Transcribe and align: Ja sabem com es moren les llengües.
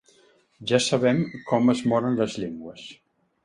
Ja 0.71 0.79
sabem 0.85 1.21
com 1.51 1.75
es 1.77 1.85
moren 1.95 2.21
les 2.23 2.41
llengües. 2.41 2.91